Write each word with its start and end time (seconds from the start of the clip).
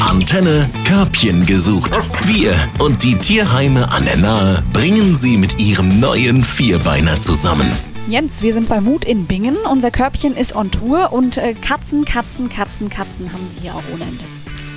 Antenne 0.00 0.68
Körbchen 0.84 1.46
gesucht. 1.46 1.98
Wir 2.26 2.54
und 2.78 3.02
die 3.02 3.14
Tierheime 3.14 3.90
an 3.90 4.04
der 4.04 4.16
Nahe 4.16 4.62
bringen 4.72 5.16
sie 5.16 5.36
mit 5.36 5.58
ihrem 5.58 5.98
neuen 5.98 6.44
Vierbeiner 6.44 7.20
zusammen. 7.22 7.70
Jens, 8.06 8.42
wir 8.42 8.52
sind 8.52 8.68
bei 8.68 8.80
Mut 8.80 9.04
in 9.04 9.26
Bingen. 9.26 9.56
Unser 9.70 9.90
Körbchen 9.90 10.36
ist 10.36 10.54
on 10.54 10.70
Tour 10.70 11.12
und 11.12 11.38
äh, 11.38 11.54
Katzen, 11.54 12.04
Katzen, 12.04 12.48
Katzen, 12.48 12.90
Katzen 12.90 13.32
haben 13.32 13.46
die 13.56 13.62
hier 13.62 13.74
auch 13.74 13.82
ohne 13.92 14.04
Ende. 14.04 14.24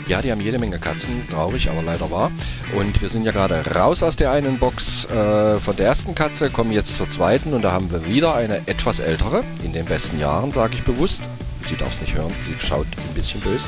Ja, 0.08 0.22
die 0.22 0.32
haben 0.32 0.42
jede 0.42 0.60
Menge 0.60 0.80
Katzen, 0.80 1.28
traurig, 1.30 1.70
aber 1.70 1.82
leider 1.84 2.10
wahr. 2.10 2.32
Und 2.78 3.02
wir 3.02 3.10
sind 3.10 3.26
ja 3.26 3.32
gerade 3.32 3.64
raus 3.76 4.04
aus 4.04 4.16
der 4.16 4.32
einen 4.32 4.60
Box 4.60 5.06
äh, 5.06 5.58
von 5.60 5.76
der 5.76 5.88
ersten 5.88 6.16
Katze, 6.16 6.50
kommen 6.50 6.72
jetzt 6.72 6.96
zur 6.96 7.08
zweiten 7.08 7.54
und 7.54 7.64
da 7.64 7.72
haben 7.72 7.92
wir 7.92 8.06
wieder 8.06 8.36
eine 8.36 8.68
etwas 8.68 9.00
ältere, 9.00 9.44
in 9.64 9.74
den 9.74 9.86
besten 9.86 10.20
Jahren, 10.20 10.52
sage 10.52 10.76
ich 10.76 10.84
bewusst. 10.84 11.30
Sie 11.64 11.76
darf 11.76 11.94
es 11.94 12.02
nicht 12.02 12.16
hören, 12.16 12.32
sie 12.48 12.66
schaut 12.66 12.88
ein 12.88 13.14
bisschen 13.14 13.40
böse. 13.42 13.68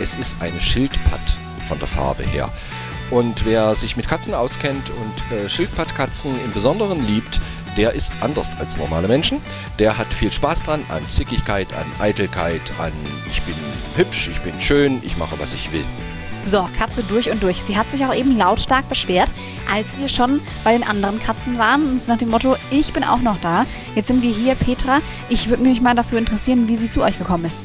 Es 0.00 0.14
ist 0.14 0.36
eine 0.40 0.60
Schildpatt 0.60 1.36
von 1.66 1.78
der 1.78 1.88
Farbe 1.88 2.22
her. 2.22 2.50
Und 3.10 3.44
wer 3.44 3.74
sich 3.74 3.96
mit 3.96 4.06
Katzen 4.06 4.34
auskennt 4.34 4.90
und 4.90 5.36
äh, 5.36 5.48
Schildpattkatzen 5.48 6.32
im 6.44 6.52
Besonderen 6.52 7.06
liebt, 7.06 7.40
der 7.76 7.92
ist 7.92 8.12
anders 8.20 8.50
als 8.58 8.76
normale 8.76 9.08
Menschen. 9.08 9.40
Der 9.78 9.96
hat 9.96 10.12
viel 10.12 10.30
Spaß 10.30 10.64
dran 10.64 10.82
an 10.88 11.02
Zickigkeit, 11.10 11.72
an 11.72 11.86
Eitelkeit, 12.00 12.60
an 12.78 12.92
ich 13.30 13.40
bin 13.42 13.54
hübsch, 13.96 14.28
ich 14.28 14.40
bin 14.40 14.60
schön, 14.60 15.00
ich 15.02 15.16
mache, 15.16 15.38
was 15.38 15.54
ich 15.54 15.72
will. 15.72 15.84
So, 16.44 16.68
Katze 16.76 17.02
durch 17.02 17.30
und 17.30 17.42
durch. 17.42 17.62
Sie 17.66 17.76
hat 17.76 17.90
sich 17.90 18.04
auch 18.04 18.14
eben 18.14 18.36
lautstark 18.36 18.88
beschwert, 18.88 19.30
als 19.70 19.98
wir 19.98 20.08
schon 20.08 20.40
bei 20.64 20.72
den 20.72 20.82
anderen 20.82 21.20
Katzen 21.20 21.58
waren. 21.58 21.84
Und 21.84 22.08
nach 22.08 22.18
dem 22.18 22.30
Motto, 22.30 22.56
ich 22.70 22.92
bin 22.92 23.04
auch 23.04 23.20
noch 23.20 23.38
da. 23.40 23.64
Jetzt 23.94 24.08
sind 24.08 24.22
wir 24.22 24.32
hier, 24.32 24.54
Petra. 24.54 25.00
Ich 25.28 25.48
würde 25.48 25.62
mich 25.62 25.80
mal 25.80 25.94
dafür 25.94 26.18
interessieren, 26.18 26.68
wie 26.68 26.76
sie 26.76 26.90
zu 26.90 27.02
euch 27.02 27.18
gekommen 27.18 27.44
ist. 27.44 27.60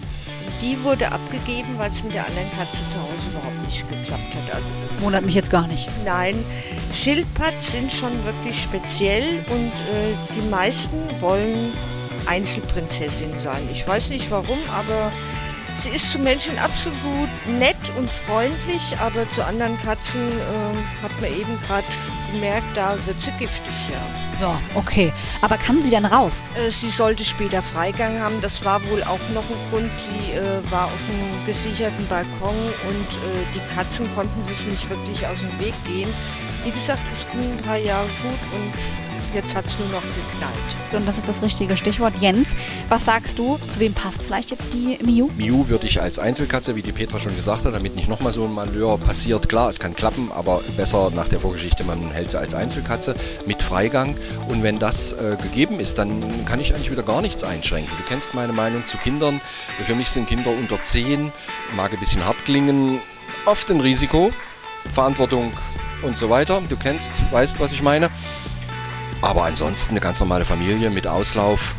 Die 0.64 0.82
wurde 0.82 1.12
abgegeben, 1.12 1.78
weil 1.78 1.92
es 1.92 2.02
mit 2.04 2.14
der 2.14 2.26
anderen 2.26 2.50
Katze 2.58 2.78
zu 2.78 2.98
Hause 2.98 3.30
überhaupt 3.32 3.66
nicht 3.66 3.82
geklappt 3.90 4.34
hat. 4.34 4.56
Also 4.56 4.66
Wundert 5.04 5.26
mich 5.26 5.36
jetzt 5.36 5.52
gar 5.52 5.68
nicht. 5.68 5.90
Nein, 6.06 6.36
Schildpads 6.94 7.74
sind 7.74 7.92
schon 7.92 8.12
wirklich 8.24 8.64
speziell 8.64 9.44
und 9.50 9.74
äh, 9.92 10.16
die 10.34 10.48
meisten 10.48 10.98
wollen 11.20 11.74
Einzelprinzessin 12.28 13.38
sein. 13.42 13.68
Ich 13.74 13.86
weiß 13.86 14.10
nicht 14.10 14.32
warum, 14.32 14.58
aber 14.70 15.12
sie 15.78 15.90
ist 15.90 16.12
zu 16.12 16.20
Menschen 16.20 16.58
absolut 16.60 17.30
nett 17.60 17.78
und 17.98 18.10
freundlich, 18.26 18.98
aber 19.00 19.30
zu 19.32 19.46
anderen 19.46 19.80
Katzen 19.82 20.22
äh, 20.22 21.04
hat 21.04 21.12
man 21.22 21.32
eben 21.32 21.60
gerade 21.68 21.86
gemerkt, 22.32 22.68
da 22.76 22.96
wird 23.06 23.22
sie 23.22 23.32
giftig, 23.40 23.74
ja. 23.92 24.24
So, 24.40 24.80
okay. 24.80 25.14
Aber 25.42 25.58
kann 25.58 25.82
sie 25.82 25.90
denn 25.90 26.06
raus? 26.06 26.44
Äh, 26.56 26.72
Sie 26.72 26.90
sollte 26.90 27.24
später 27.24 27.62
Freigang 27.62 28.20
haben. 28.20 28.42
Das 28.42 28.66
war 28.66 28.82
wohl 28.90 29.04
auch 29.04 29.20
noch 29.34 29.44
ein 29.44 29.70
Grund. 29.70 29.92
Sie 29.96 30.34
äh, 30.34 30.72
war 30.72 30.86
auf 30.86 30.92
einem 31.10 31.46
gesicherten 31.46 32.06
Balkon 32.08 32.56
und 32.90 33.08
äh, 33.08 33.46
die 33.54 33.76
Katzen 33.76 34.08
konnten 34.16 34.44
sich 34.46 34.66
nicht 34.66 34.90
wirklich 34.90 35.26
aus 35.28 35.40
dem 35.40 35.60
Weg 35.60 35.74
gehen. 35.86 36.10
Wie 36.64 36.72
gesagt, 36.72 37.02
es 37.14 37.26
ging 37.32 37.52
ein 37.52 37.64
paar 37.64 37.78
Jahre 37.78 38.08
gut 38.22 38.40
und 38.54 39.13
jetzt 39.34 39.56
hat 39.56 39.66
es 39.66 39.78
nur 39.80 39.88
noch 39.90 40.02
geknallt. 40.02 40.54
Und 40.92 41.08
das 41.08 41.18
ist 41.18 41.28
das 41.28 41.42
richtige 41.42 41.76
Stichwort. 41.76 42.14
Jens, 42.20 42.56
was 42.90 43.06
sagst 43.06 43.40
du? 43.40 43.58
Zu 43.70 43.80
wem 43.80 43.94
passt 43.94 44.24
vielleicht 44.24 44.52
jetzt 44.52 44.74
die 44.74 45.00
Miu? 45.04 45.30
Miu 45.38 45.68
würde 45.68 45.88
ich 45.88 46.02
als 46.02 46.20
Einzelkatze, 46.20 46.76
wie 46.76 46.82
die 46.82 46.92
Petra 46.92 47.20
schon 47.20 47.36
gesagt 47.36 47.66
hat, 47.66 47.74
damit 47.74 47.96
nicht 47.96 48.10
nochmal 48.10 48.34
so 48.34 48.46
ein 48.46 48.54
Malheur 48.54 48.98
passiert. 48.98 49.50
Klar, 49.50 49.70
es 49.70 49.80
kann 49.80 49.96
klappen, 49.96 50.32
aber 50.32 50.62
besser 50.78 51.12
nach 51.16 51.28
der 51.28 51.40
Vorgeschichte, 51.40 51.84
man 51.84 52.12
hält 52.12 52.32
sie 52.32 52.40
als 52.40 52.54
Einzelkatze 52.54 53.16
mit 53.46 53.64
Freigang. 53.64 54.16
Und 54.48 54.64
wenn 54.64 54.80
das 54.80 55.14
äh, 55.14 55.36
gegeben 55.42 55.80
ist, 55.80 55.98
dann 55.98 56.46
kann 56.46 56.60
ich 56.60 56.74
eigentlich 56.74 56.92
wieder 56.92 57.04
gar 57.04 57.22
nichts 57.22 57.44
einschränken. 57.44 57.92
Du 57.98 58.04
kennst 58.08 58.34
meine 58.34 58.54
Meinung 58.54 58.86
zu 58.88 58.98
Kindern. 58.98 59.42
Für 59.84 59.96
mich 59.96 60.10
sind 60.10 60.28
Kinder 60.28 60.52
unter 60.52 60.82
10, 60.82 61.32
mag 61.76 61.92
ein 61.92 62.00
bisschen 62.00 62.26
hart 62.26 62.46
klingen, 62.46 63.00
oft 63.46 63.70
ein 63.72 63.80
Risiko, 63.80 64.32
Verantwortung 64.92 65.52
und 66.04 66.18
so 66.18 66.30
weiter. 66.30 66.62
Du 66.70 66.78
kennst, 66.78 67.12
weißt, 67.32 67.60
was 67.60 67.74
ich 67.74 67.82
meine. 67.82 68.10
Aber 69.24 69.46
ansonsten 69.46 69.92
eine 69.92 70.02
ganz 70.02 70.20
normale 70.20 70.44
Familie 70.44 70.90
mit 70.90 71.08
Auslauf, 71.08 71.76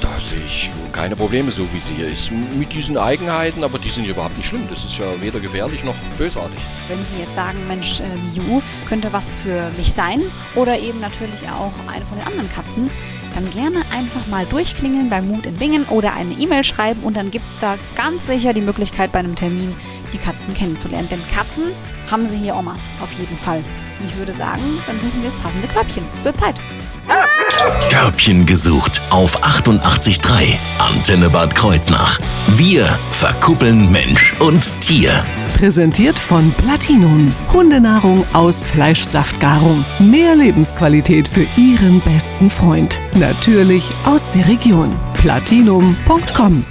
da 0.00 0.20
sehe 0.20 0.38
ich 0.46 0.70
keine 0.92 1.16
Probleme, 1.16 1.50
so 1.50 1.66
wie 1.72 1.80
sie 1.80 1.94
hier 1.94 2.08
ist. 2.08 2.30
Mit 2.30 2.72
diesen 2.72 2.96
Eigenheiten, 2.96 3.64
aber 3.64 3.80
die 3.80 3.88
sind 3.88 4.06
überhaupt 4.06 4.36
nicht 4.36 4.46
schlimm. 4.46 4.62
Das 4.70 4.84
ist 4.84 4.96
ja 4.96 5.06
weder 5.20 5.40
gefährlich 5.40 5.82
noch 5.82 5.96
bösartig. 6.16 6.58
Wenn 6.86 6.98
Sie 6.98 7.20
jetzt 7.20 7.34
sagen, 7.34 7.58
Mensch, 7.66 7.98
äh, 8.00 8.88
könnte 8.88 9.12
was 9.12 9.34
für 9.34 9.68
mich 9.76 9.92
sein 9.92 10.22
oder 10.54 10.78
eben 10.78 11.00
natürlich 11.00 11.42
auch 11.50 11.72
eine 11.92 12.04
von 12.04 12.18
den 12.18 12.26
anderen 12.26 12.52
Katzen, 12.52 12.88
dann 13.34 13.50
gerne 13.52 13.80
einfach 13.90 14.24
mal 14.28 14.46
durchklingeln 14.46 15.10
bei 15.10 15.22
Mut 15.22 15.46
in 15.46 15.56
Bingen 15.56 15.84
oder 15.86 16.14
eine 16.14 16.34
E-Mail 16.34 16.62
schreiben 16.62 17.02
und 17.02 17.16
dann 17.16 17.32
gibt 17.32 17.50
es 17.52 17.58
da 17.58 17.76
ganz 17.96 18.24
sicher 18.26 18.52
die 18.52 18.60
Möglichkeit 18.60 19.10
bei 19.10 19.18
einem 19.18 19.34
Termin 19.34 19.74
Katzen 20.44 20.54
kennenzulernen. 20.54 21.08
Denn 21.10 21.20
Katzen 21.32 21.64
haben 22.10 22.28
sie 22.28 22.36
hier 22.36 22.54
Omas, 22.54 22.92
auf 23.02 23.10
jeden 23.18 23.38
Fall. 23.38 23.58
Und 24.00 24.08
ich 24.08 24.16
würde 24.16 24.34
sagen, 24.34 24.62
dann 24.86 24.98
suchen 25.00 25.22
wir 25.22 25.30
das 25.30 25.40
passende 25.40 25.68
Körbchen. 25.68 26.04
Es 26.18 26.24
wird 26.24 26.38
Zeit. 26.38 26.56
Körbchen 27.90 28.44
gesucht 28.44 29.00
auf 29.10 29.42
88.3 29.42 30.56
Antenne 30.78 31.30
Bad 31.30 31.54
Kreuznach. 31.54 32.18
Wir 32.48 32.86
verkuppeln 33.10 33.90
Mensch 33.90 34.34
und 34.40 34.80
Tier. 34.80 35.24
Präsentiert 35.56 36.18
von 36.18 36.50
Platinum. 36.52 37.32
Hundenahrung 37.52 38.24
aus 38.32 38.64
Fleischsaftgarung. 38.64 39.84
Mehr 39.98 40.34
Lebensqualität 40.34 41.28
für 41.28 41.46
Ihren 41.56 42.00
besten 42.00 42.50
Freund. 42.50 43.00
Natürlich 43.14 43.88
aus 44.04 44.30
der 44.30 44.48
Region. 44.48 44.94
Platinum.com 45.14 46.64